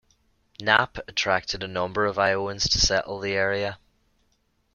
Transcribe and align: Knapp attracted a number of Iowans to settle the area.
Knapp 0.59 0.97
attracted 1.07 1.61
a 1.61 1.67
number 1.67 2.07
of 2.07 2.17
Iowans 2.17 2.67
to 2.69 2.79
settle 2.79 3.19
the 3.19 3.33
area. 3.33 3.77